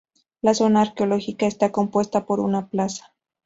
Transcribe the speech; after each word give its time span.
La 0.41 0.55
zona 0.55 0.81
arqueológica 0.81 1.45
está 1.45 1.71
compuesta 1.71 2.25
por 2.25 2.39
una 2.39 2.69
plaza. 2.69 3.13